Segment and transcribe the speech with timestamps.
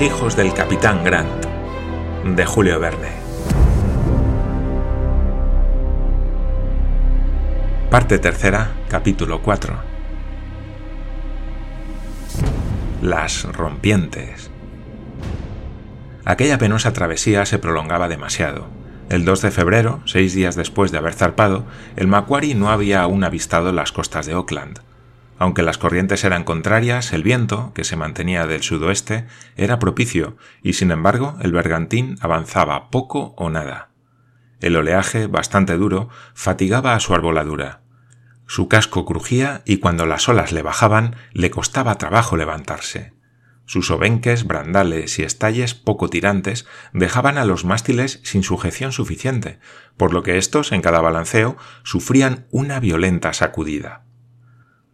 [0.00, 1.44] Hijos del capitán Grant,
[2.24, 3.08] de Julio Verne.
[7.90, 9.74] Parte tercera, capítulo 4.
[13.02, 14.52] Las rompientes.
[16.24, 18.68] Aquella penosa travesía se prolongaba demasiado.
[19.10, 21.64] El 2 de febrero, seis días después de haber zarpado,
[21.96, 24.78] el Macquarie no había aún avistado las costas de Auckland.
[25.38, 30.72] Aunque las corrientes eran contrarias, el viento, que se mantenía del sudoeste, era propicio, y
[30.72, 33.90] sin embargo el bergantín avanzaba poco o nada.
[34.60, 37.82] El oleaje, bastante duro, fatigaba a su arboladura.
[38.46, 43.12] Su casco crujía y cuando las olas le bajaban le costaba trabajo levantarse.
[43.66, 49.60] Sus obenques, brandales y estalles poco tirantes dejaban a los mástiles sin sujeción suficiente,
[49.96, 54.07] por lo que éstos, en cada balanceo, sufrían una violenta sacudida.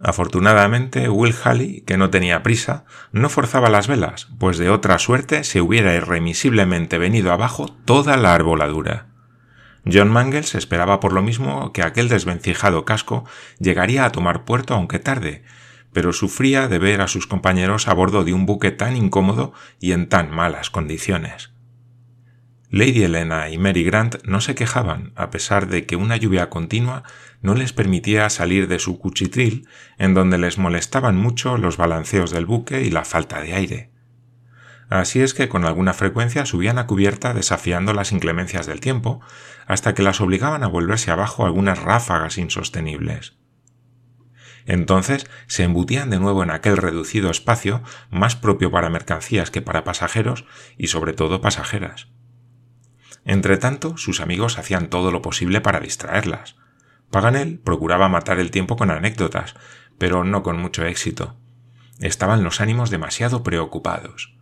[0.00, 5.44] Afortunadamente, Will Halley, que no tenía prisa, no forzaba las velas, pues de otra suerte
[5.44, 9.06] se hubiera irremisiblemente venido abajo toda la arboladura.
[9.90, 13.24] John Mangles esperaba por lo mismo que aquel desvencijado casco
[13.58, 15.44] llegaría a tomar puerto aunque tarde,
[15.92, 19.92] pero sufría de ver a sus compañeros a bordo de un buque tan incómodo y
[19.92, 21.53] en tan malas condiciones.
[22.74, 27.04] Lady Helena y Mary Grant no se quejaban, a pesar de que una lluvia continua
[27.40, 32.46] no les permitía salir de su cuchitril, en donde les molestaban mucho los balanceos del
[32.46, 33.90] buque y la falta de aire.
[34.88, 39.20] Así es que con alguna frecuencia subían a cubierta desafiando las inclemencias del tiempo,
[39.68, 43.36] hasta que las obligaban a volverse abajo algunas ráfagas insostenibles.
[44.66, 49.84] Entonces se embutían de nuevo en aquel reducido espacio más propio para mercancías que para
[49.84, 50.44] pasajeros
[50.76, 52.08] y sobre todo pasajeras.
[53.24, 56.56] Entretanto, sus amigos hacían todo lo posible para distraerlas.
[57.10, 59.54] Paganel procuraba matar el tiempo con anécdotas,
[59.98, 61.36] pero no con mucho éxito.
[62.00, 64.34] Estaban los ánimos demasiado preocupados.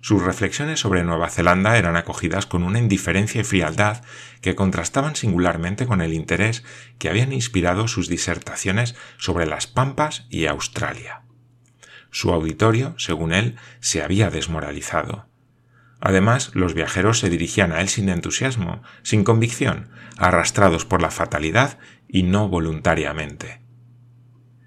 [0.00, 4.02] Sus reflexiones sobre Nueva Zelanda eran acogidas con una indiferencia y frialdad
[4.42, 6.62] que contrastaban singularmente con el interés
[6.98, 11.22] que habían inspirado sus disertaciones sobre las Pampas y Australia.
[12.10, 15.26] Su auditorio, según él, se había desmoralizado.
[16.04, 19.88] Además, los viajeros se dirigían a él sin entusiasmo, sin convicción,
[20.18, 23.62] arrastrados por la fatalidad y no voluntariamente.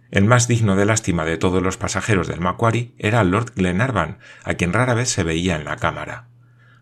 [0.10, 4.56] El más digno de lástima de todos los pasajeros del Macquarie era Lord Glenarvan, a
[4.56, 6.28] quien rara vez se veía en la cámara.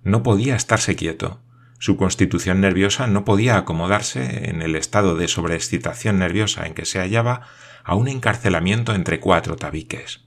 [0.04, 1.42] No podía estarse quieto.
[1.78, 7.00] Su constitución nerviosa no podía acomodarse, en el estado de sobreexcitación nerviosa en que se
[7.00, 7.42] hallaba,
[7.84, 10.25] a un encarcelamiento entre cuatro tabiques.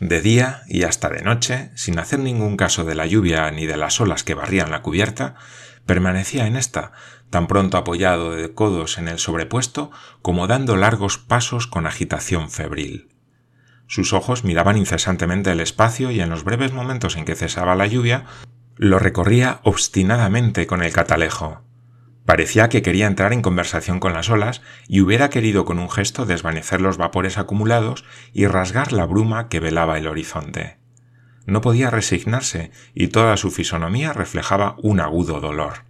[0.00, 3.76] De día y hasta de noche, sin hacer ningún caso de la lluvia ni de
[3.76, 5.34] las olas que barrían la cubierta,
[5.86, 6.92] permanecía en ésta,
[7.30, 9.90] tan pronto apoyado de codos en el sobrepuesto
[10.22, 13.08] como dando largos pasos con agitación febril.
[13.88, 17.86] Sus ojos miraban incesantemente el espacio y en los breves momentos en que cesaba la
[17.86, 18.24] lluvia,
[18.76, 21.62] lo recorría obstinadamente con el catalejo.
[22.28, 26.26] Parecía que quería entrar en conversación con las olas y hubiera querido con un gesto
[26.26, 30.76] desvanecer los vapores acumulados y rasgar la bruma que velaba el horizonte.
[31.46, 35.86] No podía resignarse y toda su fisonomía reflejaba un agudo dolor.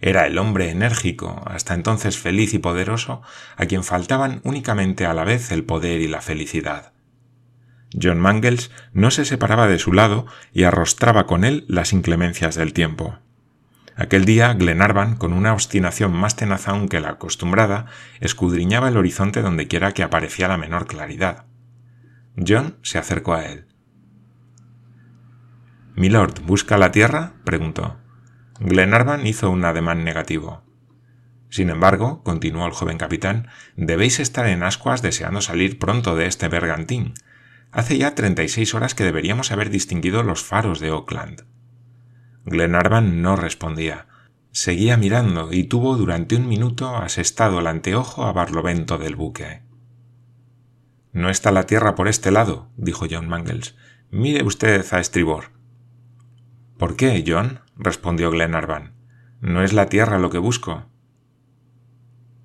[0.00, 3.20] Era el hombre enérgico, hasta entonces feliz y poderoso,
[3.56, 6.92] a quien faltaban únicamente a la vez el poder y la felicidad.
[8.00, 12.72] John Mangles no se separaba de su lado y arrostraba con él las inclemencias del
[12.72, 13.18] tiempo.
[14.00, 17.84] Aquel día Glenarvan, con una obstinación más tenaz aún que la acostumbrada,
[18.20, 21.44] escudriñaba el horizonte dondequiera que aparecía la menor claridad.
[22.34, 23.66] John se acercó a él.
[25.96, 27.34] Milord, ¿busca la tierra?
[27.44, 27.98] preguntó.
[28.58, 30.62] Glenarvan hizo un ademán negativo.
[31.50, 36.48] Sin embargo, continuó el joven capitán, debéis estar en ascuas deseando salir pronto de este
[36.48, 37.12] bergantín.
[37.70, 41.44] Hace ya treinta y seis horas que deberíamos haber distinguido los faros de Auckland.
[42.44, 44.06] Glenarvan no respondía.
[44.52, 49.62] Seguía mirando y tuvo durante un minuto asestado el anteojo a barlovento del buque.
[51.12, 53.76] No está la tierra por este lado, dijo John Mangles.
[54.10, 55.52] Mire usted a estribor.
[56.78, 57.60] ¿Por qué, John?
[57.76, 58.94] respondió Glenarvan.
[59.40, 60.86] No es la tierra lo que busco.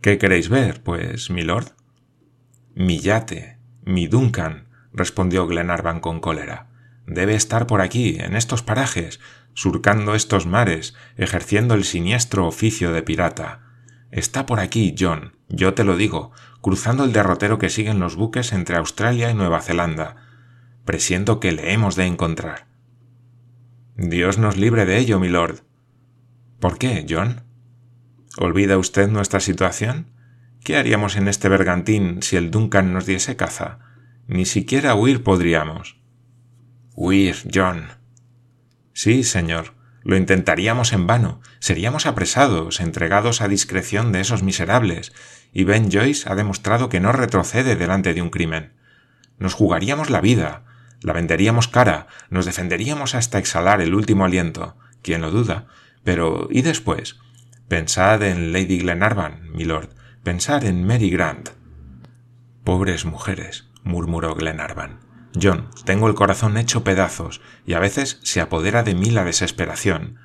[0.01, 1.69] ¿Qué queréis ver, pues, milord?
[2.75, 6.67] Mi yate, mi Duncan, respondió Glenarvan con cólera.
[7.07, 9.19] Debe estar por aquí, en estos parajes,
[9.55, 13.61] surcando estos mares, ejerciendo el siniestro oficio de pirata.
[14.11, 16.31] Está por aquí, John, yo te lo digo,
[16.61, 20.17] cruzando el derrotero que siguen los buques entre Australia y Nueva Zelanda.
[20.83, 22.67] Presiento que le hemos de encontrar.
[23.95, 25.61] Dios nos libre de ello, milord.
[26.59, 27.43] ¿Por qué, John?
[28.37, 30.11] ¿Olvida usted nuestra situación?
[30.63, 33.79] ¿Qué haríamos en este bergantín si el Duncan nos diese caza?
[34.27, 36.01] Ni siquiera huir podríamos.
[36.93, 38.04] Huir, John.
[38.95, 39.73] Sí, señor.
[40.03, 41.41] Lo intentaríamos en vano.
[41.59, 45.11] Seríamos apresados, entregados a discreción de esos miserables,
[45.51, 48.71] y Ben Joyce ha demostrado que no retrocede delante de un crimen.
[49.37, 50.63] Nos jugaríamos la vida,
[51.01, 54.77] la venderíamos cara, nos defenderíamos hasta exhalar el último aliento.
[55.01, 55.67] ¿Quién lo duda?
[56.05, 57.17] Pero ¿y después?
[57.67, 59.89] Pensad en Lady Glenarvan, milord.
[60.23, 61.49] Pensad en Mary Grant.
[62.63, 65.04] Pobres mujeres, murmuró Glenarvan.
[65.41, 70.17] John, tengo el corazón hecho pedazos y a veces se apodera de mí la desesperación.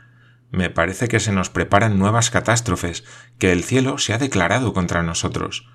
[0.51, 3.05] Me parece que se nos preparan nuevas catástrofes,
[3.39, 5.69] que el cielo se ha declarado contra nosotros.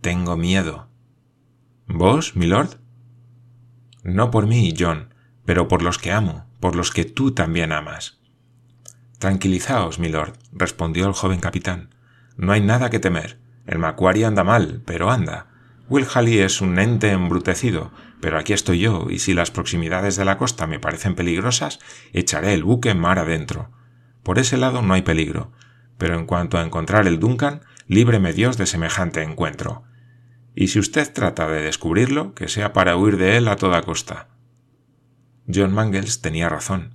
[0.00, 0.88] Tengo miedo.
[1.86, 2.76] ¿Vos, milord?
[4.02, 5.14] No por mí, John,
[5.44, 8.20] pero por los que amo, por los que tú también amas.
[9.18, 11.94] Tranquilizaos, milord, respondió el joven capitán.
[12.36, 13.40] No hay nada que temer.
[13.66, 15.49] El Macquarie anda mal, pero anda.
[15.90, 17.90] Will Halley es un ente embrutecido,
[18.20, 21.80] pero aquí estoy yo, y si las proximidades de la costa me parecen peligrosas,
[22.12, 23.72] echaré el buque mar adentro.
[24.22, 25.50] Por ese lado no hay peligro,
[25.98, 29.82] pero en cuanto a encontrar el Duncan, líbreme Dios de semejante encuentro.
[30.54, 34.28] Y si usted trata de descubrirlo, que sea para huir de él a toda costa.
[35.52, 36.92] John Mangles tenía razón.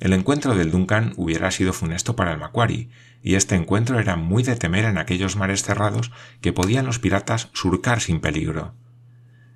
[0.00, 2.88] El encuentro del Duncan hubiera sido funesto para el Macquarie,
[3.22, 6.10] y este encuentro era muy de temer en aquellos mares cerrados
[6.40, 8.74] que podían los piratas surcar sin peligro.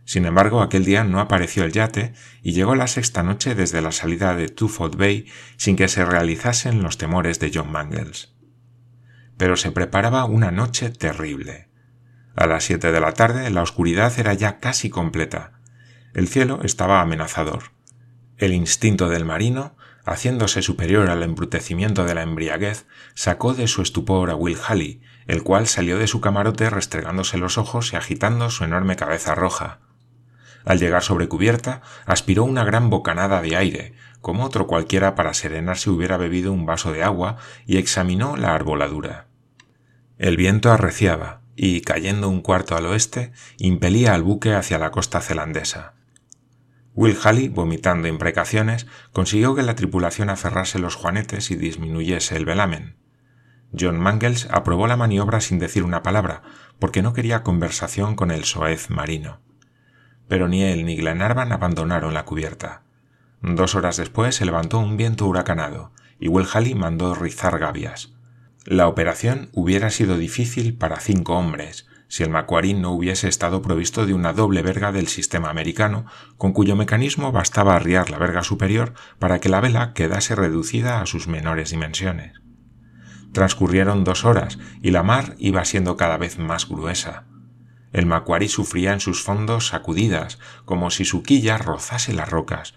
[0.04, 3.90] Sin embargo, aquel día no apareció el yate y llegó la sexta noche desde la
[3.90, 5.26] salida de Twofold Bay
[5.56, 8.32] sin que se realizasen los temores de John Mangles.
[9.36, 11.68] Pero se preparaba una noche terrible.
[12.36, 15.60] A las siete de la tarde la oscuridad era ya casi completa.
[16.14, 17.72] El cielo estaba amenazador.
[18.38, 24.30] El instinto del marino, haciéndose superior al embrutecimiento de la embriaguez, sacó de su estupor
[24.30, 28.64] a Will Halley, el cual salió de su camarote restregándose los ojos y agitando su
[28.64, 29.80] enorme cabeza roja.
[30.64, 35.90] Al llegar sobre cubierta, aspiró una gran bocanada de aire, como otro cualquiera para serenarse
[35.90, 37.36] hubiera bebido un vaso de agua,
[37.66, 39.26] y examinó la arboladura.
[40.18, 45.20] El viento arreciaba, y, cayendo un cuarto al oeste, impelía al buque hacia la costa
[45.20, 45.95] zelandesa.
[46.96, 52.96] Will Halley, vomitando imprecaciones, consiguió que la tripulación aferrase los juanetes y disminuyese el velamen.
[53.78, 56.42] John Mangles aprobó la maniobra sin decir una palabra,
[56.80, 59.46] porque no quería conversación con el soez marino
[60.28, 62.82] pero ni él ni Glenarvan abandonaron la cubierta.
[63.42, 68.14] Dos horas después se levantó un viento huracanado, y Will Halley mandó rizar gavias.
[68.64, 74.06] La operación hubiera sido difícil para cinco hombres, si el Macquarie no hubiese estado provisto
[74.06, 76.06] de una doble verga del sistema americano,
[76.36, 81.06] con cuyo mecanismo bastaba arriar la verga superior para que la vela quedase reducida a
[81.06, 82.40] sus menores dimensiones.
[83.32, 87.26] Transcurrieron dos horas y la mar iba siendo cada vez más gruesa.
[87.92, 92.74] El Macquarie sufría en sus fondos sacudidas, como si su quilla rozase las rocas,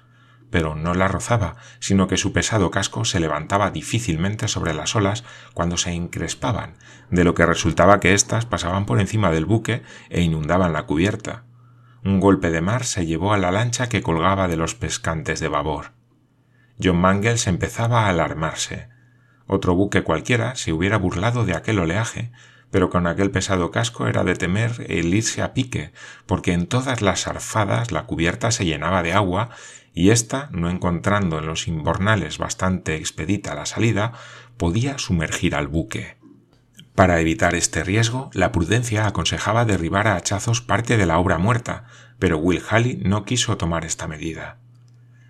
[0.49, 5.23] pero no la rozaba, sino que su pesado casco se levantaba difícilmente sobre las olas
[5.53, 6.75] cuando se encrespaban,
[7.09, 11.43] de lo que resultaba que éstas pasaban por encima del buque e inundaban la cubierta.
[12.03, 15.49] Un golpe de mar se llevó a la lancha que colgaba de los pescantes de
[15.49, 15.91] babor.
[16.81, 18.87] John Mangles empezaba a alarmarse.
[19.47, 22.31] Otro buque cualquiera se hubiera burlado de aquel oleaje,
[22.71, 25.91] pero con aquel pesado casco era de temer el irse a pique,
[26.25, 29.49] porque en todas las arfadas la cubierta se llenaba de agua
[29.93, 34.13] y ésta, no encontrando en los imbornales bastante expedita la salida,
[34.57, 36.17] podía sumergir al buque.
[36.95, 41.85] Para evitar este riesgo, la prudencia aconsejaba derribar a hachazos parte de la obra muerta,
[42.19, 44.57] pero Will Halley no quiso tomar esta medida.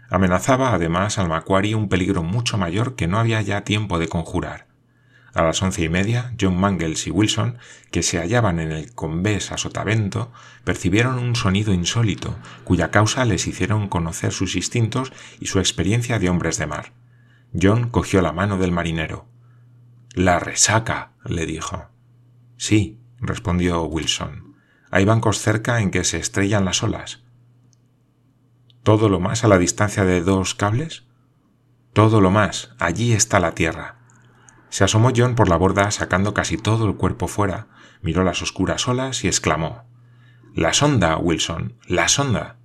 [0.09, 4.68] Amenazaba además al Macquarie un peligro mucho mayor que no había ya tiempo de conjurar.
[5.33, 7.57] A las once y media, John Mangles y Wilson,
[7.91, 10.31] que se hallaban en el convés a sotavento,
[10.63, 16.29] percibieron un sonido insólito, cuya causa les hicieron conocer sus instintos y su experiencia de
[16.29, 16.93] hombres de mar.
[17.59, 19.27] John cogió la mano del marinero.
[20.13, 21.89] La resaca, le dijo.
[22.57, 24.55] Sí, respondió Wilson.
[24.91, 27.23] Hay bancos cerca en que se estrellan las olas.
[28.83, 31.03] ¿Todo lo más a la distancia de dos cables?
[31.93, 32.71] Todo lo más.
[32.79, 33.98] Allí está la tierra.
[34.69, 37.67] Se asomó John por la borda sacando casi todo el cuerpo fuera,
[38.01, 39.83] miró las oscuras olas y exclamó
[40.55, 42.57] La sonda, Wilson, la sonda.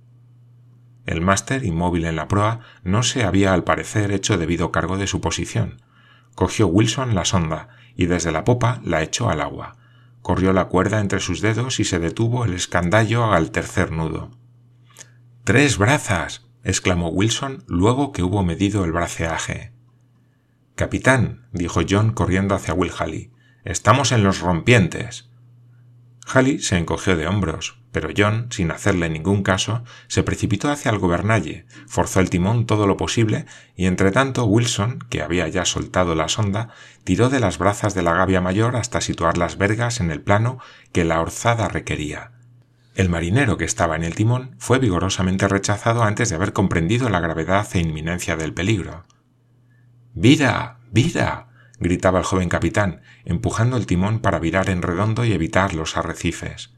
[1.05, 5.07] El máster, inmóvil en la proa, no se había al parecer hecho debido cargo de
[5.07, 5.81] su posición.
[6.33, 9.77] Cogió Wilson la sonda y desde la popa la echó al agua.
[10.21, 14.31] Corrió la cuerda entre sus dedos y se detuvo el escandallo al tercer nudo.
[15.43, 16.47] Tres brazas.
[16.63, 19.74] exclamó Wilson luego que hubo medido el braceaje.
[20.75, 23.31] Capitán, dijo John corriendo hacia Will Halley,
[23.63, 25.29] estamos en los rompientes.
[26.27, 30.99] Halley se encogió de hombros, pero John, sin hacerle ningún caso, se precipitó hacia el
[30.99, 33.45] gobernalle, forzó el timón todo lo posible
[33.77, 36.71] y entretanto Wilson, que había ya soltado la sonda,
[37.05, 40.59] tiró de las brazas de la gavia mayor hasta situar las vergas en el plano
[40.91, 42.31] que la orzada requería.
[42.95, 47.21] El marinero que estaba en el timón fue vigorosamente rechazado antes de haber comprendido la
[47.21, 49.05] gravedad e inminencia del peligro.
[50.17, 50.79] ¡Vida!
[50.91, 51.49] ¡Vida!
[51.77, 56.73] gritaba el joven capitán, empujando el timón para virar en redondo y evitar los arrecifes.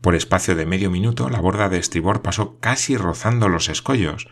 [0.00, 4.26] Por espacio de medio minuto la borda de estribor pasó casi rozando los escollos,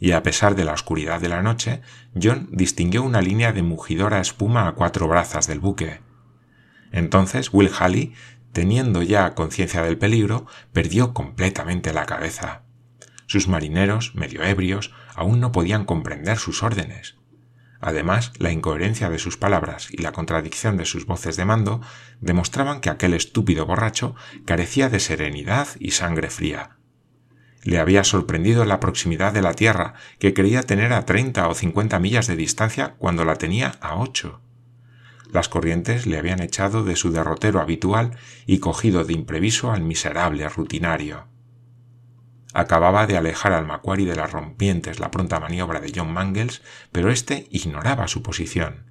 [0.00, 1.80] y a pesar de la oscuridad de la noche,
[2.20, 6.00] John distinguió una línea de mugidora espuma a cuatro brazas del buque.
[6.90, 8.12] Entonces Will Halley,
[8.52, 12.62] teniendo ya conciencia del peligro, perdió completamente la cabeza.
[13.26, 17.17] Sus marineros, medio ebrios, aún no podían comprender sus órdenes.
[17.80, 21.80] Además, la incoherencia de sus palabras y la contradicción de sus voces de mando
[22.20, 26.76] demostraban que aquel estúpido borracho carecía de serenidad y sangre fría.
[27.62, 31.98] Le había sorprendido la proximidad de la Tierra, que creía tener a treinta o cincuenta
[31.98, 34.40] millas de distancia cuando la tenía a ocho.
[35.30, 38.16] Las corrientes le habían echado de su derrotero habitual
[38.46, 41.26] y cogido de impreviso al miserable rutinario.
[42.54, 46.62] Acababa de alejar al Macquarie de las rompientes la pronta maniobra de John Mangles,
[46.92, 48.86] pero éste ignoraba su posición.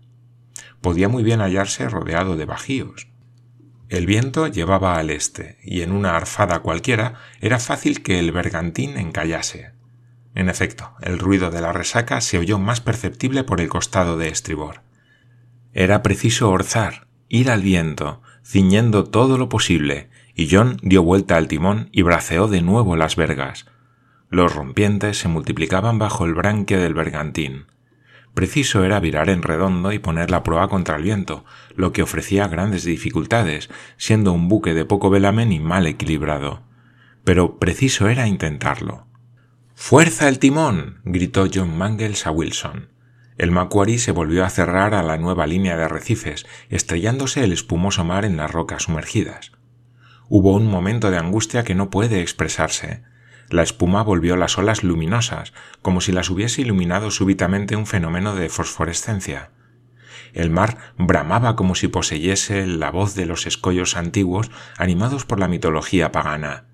[0.82, 3.08] Podía muy bien hallarse rodeado de bajíos.
[3.90, 8.98] El viento llevaba al este, y en una arfada cualquiera era fácil que el bergantín
[8.98, 9.72] encallase.
[10.36, 14.28] En efecto, el ruido de la resaca se oyó más perceptible por el costado de
[14.28, 14.82] estribor.
[15.74, 21.48] Era preciso orzar, ir al viento, ciñendo todo lo posible, y John dio vuelta al
[21.48, 23.65] timón y braceó de nuevo las vergas.
[24.29, 27.65] Los rompientes se multiplicaban bajo el branque del bergantín.
[28.36, 31.44] Preciso era virar en redondo y poner la proa contra el viento,
[31.75, 36.62] lo que ofrecía grandes dificultades, siendo un buque de poco velamen y mal equilibrado.
[37.24, 39.08] Pero preciso era intentarlo.
[39.74, 41.01] ¡Fuerza el timón!
[41.03, 42.89] gritó John Mangles a Wilson.
[43.39, 48.03] El Macquarie se volvió a cerrar a la nueva línea de arrecifes, estrellándose el espumoso
[48.03, 49.57] mar en las rocas sumergidas.
[50.29, 53.03] Hubo un momento de angustia que no puede expresarse.
[53.50, 58.50] La espuma volvió las olas luminosas, como si las hubiese iluminado súbitamente un fenómeno de
[58.50, 59.51] fosforescencia.
[60.34, 65.48] El mar bramaba como si poseyese la voz de los escollos antiguos animados por la
[65.48, 66.65] mitología pagana.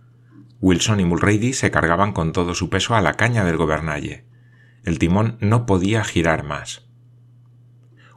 [0.60, 4.26] Wilson y Mulrady se cargaban con todo su peso a la caña del gobernalle.
[4.84, 6.88] El timón no podía girar más.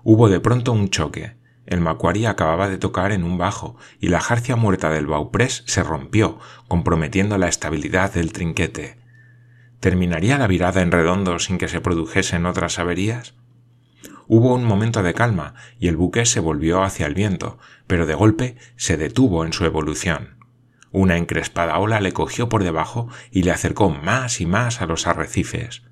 [0.03, 1.37] Hubo de pronto un choque.
[1.67, 5.83] El Macquarie acababa de tocar en un bajo y la jarcia muerta del bauprés se
[5.83, 8.99] rompió, comprometiendo la estabilidad del trinquete.
[9.81, 13.35] ¿Terminaría la virada en redondo sin que se produjesen otras averías?
[14.29, 18.15] Hubo un momento de calma y el buque se volvió hacia el viento, pero de
[18.15, 20.37] golpe se detuvo en su evolución.
[20.93, 25.07] Una encrespada ola le cogió por debajo y le acercó más y más a los
[25.07, 25.83] arrecifes.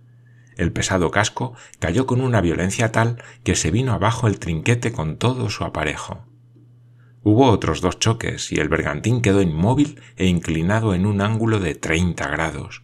[0.57, 5.17] El pesado casco cayó con una violencia tal que se vino abajo el trinquete con
[5.17, 6.27] todo su aparejo.
[7.23, 11.75] Hubo otros dos choques y el bergantín quedó inmóvil e inclinado en un ángulo de
[11.75, 12.83] treinta grados.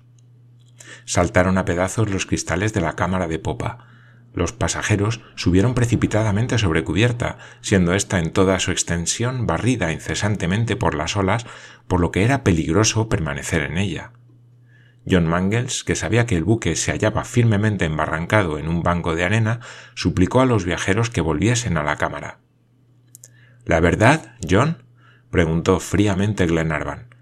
[1.05, 3.87] Saltaron a pedazos los cristales de la cámara de popa.
[4.33, 10.95] Los pasajeros subieron precipitadamente sobre cubierta, siendo ésta en toda su extensión barrida incesantemente por
[10.95, 11.45] las olas,
[11.87, 14.13] por lo que era peligroso permanecer en ella.
[15.11, 19.25] John Mangles, que sabía que el buque se hallaba firmemente embarrancado en un banco de
[19.25, 19.61] arena,
[19.95, 22.39] suplicó a los viajeros que volviesen a la cámara.
[23.65, 24.85] ¿La verdad, John?
[25.31, 27.15] preguntó fríamente Glenarvan.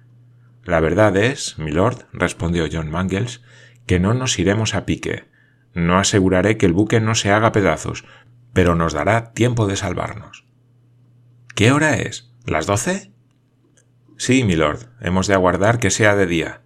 [0.65, 3.43] La verdad es, milord, respondió John Mangles,
[3.87, 5.25] que no nos iremos a pique.
[5.73, 8.05] No aseguraré que el buque no se haga pedazos,
[8.53, 10.45] pero nos dará tiempo de salvarnos.
[11.55, 12.33] ¿Qué hora es?
[12.45, 13.13] ¿Las doce?
[14.17, 16.63] Sí, milord, hemos de aguardar que sea de día.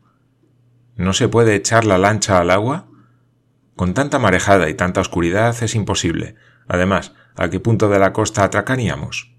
[0.96, 2.88] ¿No se puede echar la lancha al agua?
[3.76, 6.36] Con tanta marejada y tanta oscuridad es imposible.
[6.68, 9.34] Además, ¿a qué punto de la costa atracaríamos?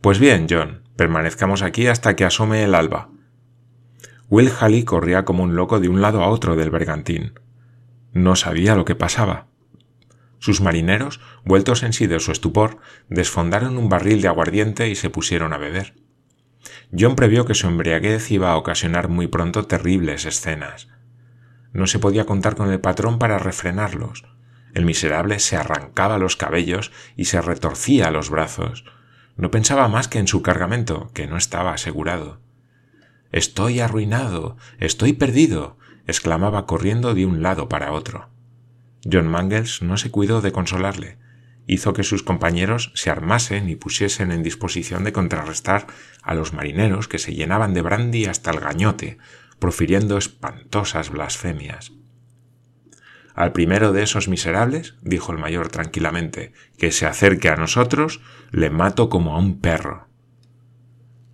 [0.00, 3.10] Pues bien, John, permanezcamos aquí hasta que asome el alba.
[4.28, 7.38] Will Halley corría como un loco de un lado a otro del bergantín.
[8.12, 9.48] No sabía lo que pasaba.
[10.38, 12.78] Sus marineros, vueltos en sí de su estupor,
[13.08, 15.94] desfondaron un barril de aguardiente y se pusieron a beber.
[16.96, 20.88] John previó que su embriaguez iba a ocasionar muy pronto terribles escenas.
[21.72, 24.24] No se podía contar con el patrón para refrenarlos.
[24.74, 28.84] El miserable se arrancaba los cabellos y se retorcía los brazos.
[29.36, 32.40] No pensaba más que en su cargamento, que no estaba asegurado.
[33.32, 38.28] Estoy arruinado, estoy perdido, exclamaba corriendo de un lado para otro.
[39.10, 41.18] John Mangles no se cuidó de consolarle.
[41.66, 45.86] Hizo que sus compañeros se armasen y pusiesen en disposición de contrarrestar
[46.22, 49.18] a los marineros que se llenaban de brandy hasta el gañote,
[49.58, 51.92] profiriendo espantosas blasfemias.
[53.34, 58.20] Al primero de esos miserables, dijo el mayor tranquilamente, que se acerque a nosotros,
[58.52, 60.06] le mato como a un perro.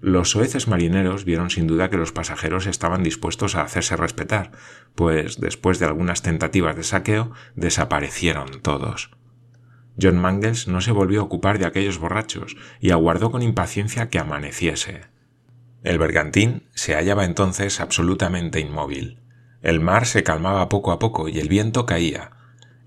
[0.00, 4.52] Los soeces marineros vieron sin duda que los pasajeros estaban dispuestos a hacerse respetar,
[4.94, 9.10] pues después de algunas tentativas de saqueo desaparecieron todos.
[10.00, 14.18] John Mangles no se volvió a ocupar de aquellos borrachos y aguardó con impaciencia que
[14.18, 15.02] amaneciese.
[15.82, 19.20] El bergantín se hallaba entonces absolutamente inmóvil.
[19.62, 22.32] El mar se calmaba poco a poco y el viento caía.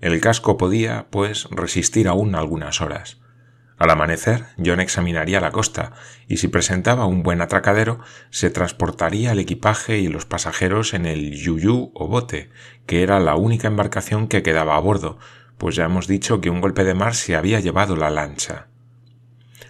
[0.00, 3.20] El casco podía, pues, resistir aún algunas horas.
[3.76, 5.92] Al amanecer, John examinaría la costa
[6.28, 11.32] y si presentaba un buen atracadero, se transportaría el equipaje y los pasajeros en el
[11.32, 12.50] yuyú o bote,
[12.86, 15.18] que era la única embarcación que quedaba a bordo,
[15.58, 18.68] pues ya hemos dicho que un golpe de mar se había llevado la lancha.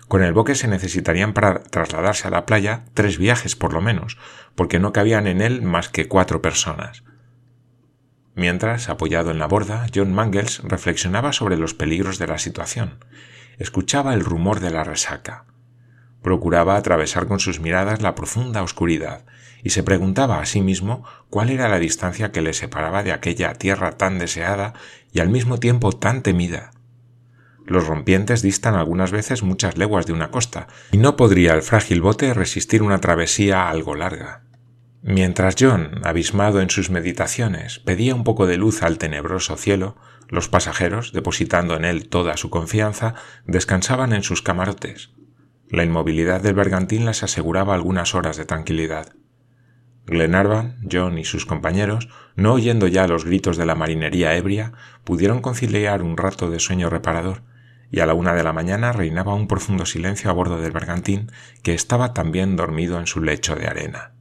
[0.09, 4.19] Con el boque se necesitarían para trasladarse a la playa tres viajes por lo menos,
[4.55, 7.05] porque no cabían en él más que cuatro personas.
[8.35, 12.99] Mientras, apoyado en la borda, John Mangles reflexionaba sobre los peligros de la situación
[13.59, 15.45] escuchaba el rumor de la resaca.
[16.25, 19.27] Procuraba atravesar con sus miradas la profunda oscuridad
[19.63, 23.53] y se preguntaba a sí mismo cuál era la distancia que le separaba de aquella
[23.53, 24.73] tierra tan deseada
[25.13, 26.71] y al mismo tiempo tan temida.
[27.67, 32.01] Los rompientes distan algunas veces muchas leguas de una costa, y no podría el frágil
[32.01, 34.45] bote resistir una travesía algo larga.
[35.03, 39.97] Mientras John, abismado en sus meditaciones, pedía un poco de luz al tenebroso cielo,
[40.31, 43.15] los pasajeros, depositando en él toda su confianza,
[43.47, 45.11] descansaban en sus camarotes.
[45.71, 49.15] La inmovilidad del bergantín les aseguraba algunas horas de tranquilidad.
[50.07, 54.73] Glenarvan, John y sus compañeros, no oyendo ya los gritos de la marinería ebria,
[55.05, 57.43] pudieron conciliar un rato de sueño reparador,
[57.91, 61.31] y a la una de la mañana reinaba un profundo silencio a bordo del bergantín,
[61.63, 64.13] que estaba también dormido en su lecho de arena.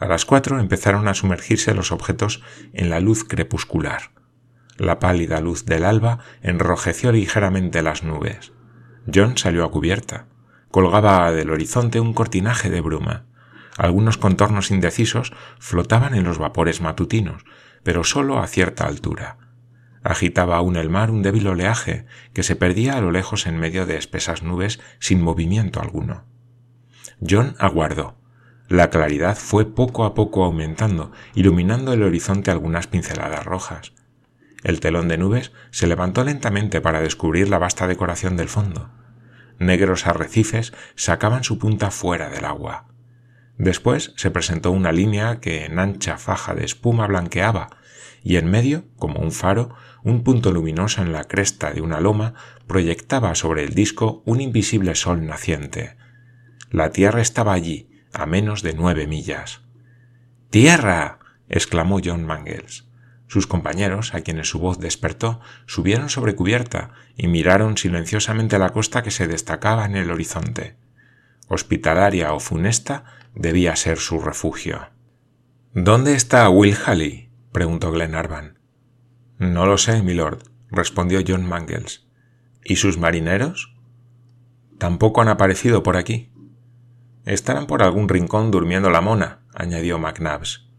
[0.00, 4.12] A las cuatro empezaron a sumergirse los objetos en la luz crepuscular.
[4.78, 8.52] La pálida luz del alba enrojeció ligeramente las nubes.
[9.12, 10.26] John salió a cubierta.
[10.70, 13.24] Colgaba del horizonte un cortinaje de bruma.
[13.76, 17.44] Algunos contornos indecisos flotaban en los vapores matutinos,
[17.82, 19.38] pero sólo a cierta altura.
[20.02, 23.84] Agitaba aún el mar un débil oleaje que se perdía a lo lejos en medio
[23.84, 26.24] de espesas nubes sin movimiento alguno.
[27.28, 28.16] John aguardó.
[28.68, 33.92] La claridad fue poco a poco aumentando, iluminando el horizonte algunas pinceladas rojas.
[34.62, 38.90] El telón de nubes se levantó lentamente para descubrir la vasta decoración del fondo.
[39.60, 42.86] Negros arrecifes sacaban su punta fuera del agua.
[43.58, 47.68] Después se presentó una línea que en ancha faja de espuma blanqueaba,
[48.22, 52.32] y en medio, como un faro, un punto luminoso en la cresta de una loma
[52.66, 55.96] proyectaba sobre el disco un invisible sol naciente.
[56.70, 59.60] La Tierra estaba allí, a menos de nueve millas.
[60.48, 61.18] ¡Tierra!
[61.50, 62.89] exclamó John Mangles.
[63.30, 69.04] Sus compañeros, a quienes su voz despertó, subieron sobre cubierta y miraron silenciosamente la costa
[69.04, 70.74] que se destacaba en el horizonte.
[71.46, 73.04] Hospitalaria o funesta
[73.36, 74.88] debía ser su refugio.
[75.74, 77.30] ¿Dónde está Will Halley?
[77.52, 78.58] preguntó Glenarvan.
[79.38, 82.08] No lo sé, milord, respondió John Mangles.
[82.64, 83.76] ¿Y sus marineros?
[84.76, 86.32] Tampoco han aparecido por aquí.
[87.26, 90.69] Estarán por algún rincón durmiendo la mona, añadió McNabbs.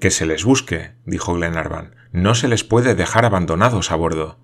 [0.00, 1.96] Que se les busque, dijo Glenarvan.
[2.12, 4.38] No se les puede dejar abandonados a bordo.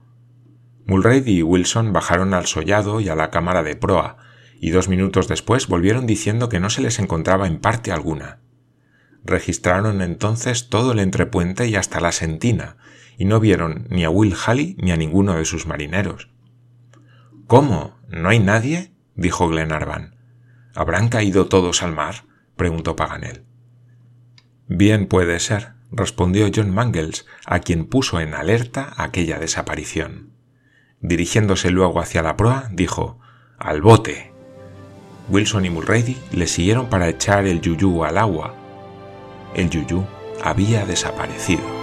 [0.87, 4.17] Mulrady y Wilson bajaron al sollado y a la cámara de proa,
[4.61, 8.41] y dos minutos después volvieron diciendo que no se les encontraba en parte alguna.
[9.25, 12.77] Registraron entonces todo el entrepuente y hasta la sentina,
[13.19, 16.31] y no vieron ni a Will Halley ni a ninguno de sus marineros.
[17.47, 17.99] ¿Cómo?
[18.09, 18.93] ¿No hay nadie?
[19.15, 20.17] dijo Glenarvan.
[20.75, 22.25] ¿Habrán caído todos al mar?
[22.57, 23.45] preguntó Paganel.
[24.69, 30.31] Bien puede ser, respondió John Mangles, a quien puso en alerta aquella desaparición.
[31.01, 33.19] Dirigiéndose luego hacia la proa, dijo
[33.59, 34.33] Al bote.
[35.29, 38.55] Wilson y Mulrady le siguieron para echar el yuyú al agua.
[39.55, 40.05] El yuyú
[40.43, 41.82] había desaparecido.